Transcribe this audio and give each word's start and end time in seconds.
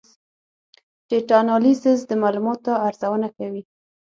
ډیټا 1.07 1.37
انالیسز 1.43 1.99
د 2.09 2.11
معلوماتو 2.21 2.71
ارزونه 2.87 3.27
کوي. 3.37 3.63